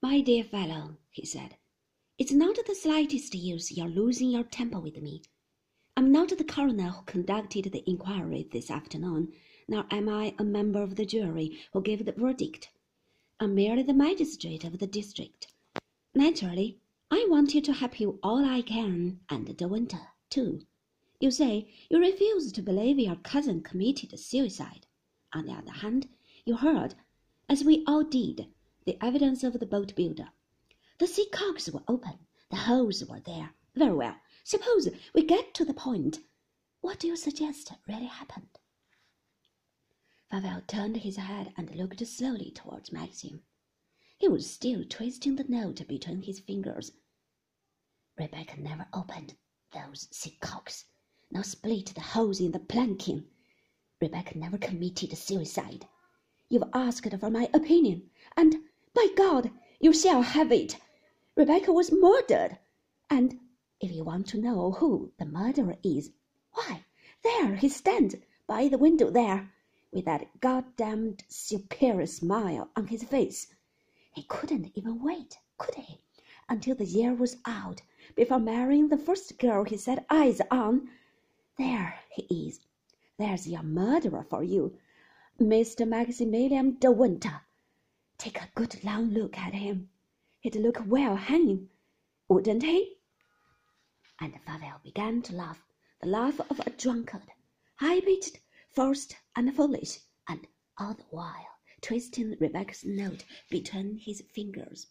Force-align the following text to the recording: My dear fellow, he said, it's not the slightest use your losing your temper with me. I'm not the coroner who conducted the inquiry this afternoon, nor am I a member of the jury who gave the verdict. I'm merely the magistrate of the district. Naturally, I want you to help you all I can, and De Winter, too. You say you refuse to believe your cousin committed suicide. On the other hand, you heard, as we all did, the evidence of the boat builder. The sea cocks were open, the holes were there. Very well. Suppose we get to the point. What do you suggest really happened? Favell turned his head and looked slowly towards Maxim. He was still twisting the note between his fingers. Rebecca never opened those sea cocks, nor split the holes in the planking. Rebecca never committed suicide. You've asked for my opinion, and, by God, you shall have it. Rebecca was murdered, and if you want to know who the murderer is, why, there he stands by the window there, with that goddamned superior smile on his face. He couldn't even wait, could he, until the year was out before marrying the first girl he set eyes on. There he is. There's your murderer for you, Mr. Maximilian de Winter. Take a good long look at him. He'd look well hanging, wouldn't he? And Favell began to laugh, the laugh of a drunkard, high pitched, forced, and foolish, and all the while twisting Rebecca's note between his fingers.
My 0.00 0.20
dear 0.20 0.44
fellow, 0.44 0.96
he 1.10 1.26
said, 1.26 1.56
it's 2.18 2.30
not 2.30 2.56
the 2.64 2.74
slightest 2.76 3.34
use 3.34 3.72
your 3.72 3.88
losing 3.88 4.30
your 4.30 4.44
temper 4.44 4.78
with 4.78 5.02
me. 5.02 5.22
I'm 5.96 6.12
not 6.12 6.28
the 6.28 6.44
coroner 6.44 6.90
who 6.90 7.02
conducted 7.02 7.64
the 7.64 7.82
inquiry 7.84 8.48
this 8.52 8.70
afternoon, 8.70 9.32
nor 9.66 9.86
am 9.90 10.08
I 10.08 10.36
a 10.38 10.44
member 10.44 10.82
of 10.82 10.94
the 10.94 11.04
jury 11.04 11.58
who 11.72 11.82
gave 11.82 12.04
the 12.04 12.12
verdict. 12.12 12.70
I'm 13.40 13.56
merely 13.56 13.82
the 13.82 13.92
magistrate 13.92 14.62
of 14.62 14.78
the 14.78 14.86
district. 14.86 15.48
Naturally, 16.14 16.78
I 17.10 17.26
want 17.28 17.56
you 17.56 17.60
to 17.62 17.72
help 17.72 17.98
you 17.98 18.20
all 18.22 18.44
I 18.44 18.62
can, 18.62 19.18
and 19.28 19.56
De 19.56 19.66
Winter, 19.66 20.12
too. 20.30 20.60
You 21.18 21.32
say 21.32 21.74
you 21.90 21.98
refuse 21.98 22.52
to 22.52 22.62
believe 22.62 23.00
your 23.00 23.16
cousin 23.16 23.62
committed 23.62 24.16
suicide. 24.16 24.86
On 25.34 25.46
the 25.46 25.54
other 25.54 25.72
hand, 25.72 26.06
you 26.44 26.54
heard, 26.54 26.94
as 27.48 27.64
we 27.64 27.82
all 27.84 28.04
did, 28.04 28.46
the 28.88 29.04
evidence 29.04 29.44
of 29.44 29.52
the 29.60 29.66
boat 29.66 29.94
builder. 29.94 30.30
The 30.96 31.06
sea 31.06 31.28
cocks 31.30 31.68
were 31.68 31.82
open, 31.86 32.20
the 32.48 32.56
holes 32.56 33.04
were 33.04 33.20
there. 33.20 33.50
Very 33.74 33.92
well. 33.92 34.16
Suppose 34.44 34.88
we 35.12 35.26
get 35.26 35.52
to 35.56 35.64
the 35.66 35.74
point. 35.74 36.20
What 36.80 36.98
do 36.98 37.06
you 37.06 37.14
suggest 37.14 37.70
really 37.86 38.06
happened? 38.06 38.58
Favell 40.32 40.66
turned 40.66 40.96
his 40.96 41.16
head 41.16 41.52
and 41.54 41.76
looked 41.76 42.06
slowly 42.06 42.50
towards 42.50 42.90
Maxim. 42.90 43.42
He 44.16 44.26
was 44.26 44.50
still 44.50 44.86
twisting 44.88 45.36
the 45.36 45.44
note 45.44 45.86
between 45.86 46.22
his 46.22 46.40
fingers. 46.40 46.92
Rebecca 48.18 48.58
never 48.58 48.86
opened 48.94 49.36
those 49.70 50.08
sea 50.10 50.38
cocks, 50.40 50.86
nor 51.30 51.44
split 51.44 51.92
the 51.94 52.00
holes 52.00 52.40
in 52.40 52.52
the 52.52 52.58
planking. 52.58 53.26
Rebecca 54.00 54.38
never 54.38 54.56
committed 54.56 55.14
suicide. 55.18 55.86
You've 56.48 56.70
asked 56.72 57.14
for 57.20 57.28
my 57.28 57.50
opinion, 57.52 58.08
and, 58.34 58.56
by 58.98 59.06
God, 59.14 59.52
you 59.78 59.92
shall 59.92 60.22
have 60.22 60.50
it. 60.50 60.76
Rebecca 61.36 61.72
was 61.72 61.92
murdered, 61.92 62.58
and 63.08 63.38
if 63.80 63.92
you 63.92 64.02
want 64.02 64.26
to 64.26 64.40
know 64.40 64.72
who 64.72 65.12
the 65.20 65.24
murderer 65.24 65.76
is, 65.84 66.10
why, 66.50 66.84
there 67.22 67.54
he 67.54 67.68
stands 67.68 68.16
by 68.48 68.66
the 68.66 68.76
window 68.76 69.08
there, 69.08 69.52
with 69.92 70.04
that 70.06 70.40
goddamned 70.40 71.22
superior 71.28 72.06
smile 72.06 72.70
on 72.74 72.88
his 72.88 73.04
face. 73.04 73.46
He 74.12 74.24
couldn't 74.24 74.72
even 74.74 75.00
wait, 75.00 75.38
could 75.58 75.76
he, 75.76 76.00
until 76.48 76.74
the 76.74 76.84
year 76.84 77.14
was 77.14 77.36
out 77.44 77.82
before 78.16 78.40
marrying 78.40 78.88
the 78.88 78.98
first 78.98 79.38
girl 79.38 79.62
he 79.62 79.76
set 79.76 80.06
eyes 80.10 80.40
on. 80.50 80.88
There 81.56 82.00
he 82.10 82.48
is. 82.48 82.58
There's 83.16 83.46
your 83.46 83.62
murderer 83.62 84.26
for 84.28 84.42
you, 84.42 84.76
Mr. 85.40 85.86
Maximilian 85.86 86.78
de 86.80 86.90
Winter. 86.90 87.42
Take 88.18 88.40
a 88.42 88.50
good 88.56 88.82
long 88.82 89.10
look 89.10 89.38
at 89.38 89.54
him. 89.54 89.90
He'd 90.40 90.56
look 90.56 90.82
well 90.84 91.14
hanging, 91.14 91.70
wouldn't 92.28 92.64
he? 92.64 92.96
And 94.20 94.34
Favell 94.44 94.82
began 94.82 95.22
to 95.22 95.34
laugh, 95.36 95.64
the 96.00 96.08
laugh 96.08 96.40
of 96.40 96.60
a 96.60 96.70
drunkard, 96.70 97.30
high 97.76 98.00
pitched, 98.00 98.40
forced, 98.70 99.16
and 99.36 99.54
foolish, 99.54 100.00
and 100.28 100.46
all 100.76 100.94
the 100.94 101.04
while 101.10 101.46
twisting 101.80 102.36
Rebecca's 102.40 102.84
note 102.84 103.24
between 103.48 103.98
his 103.98 104.20
fingers. 104.34 104.88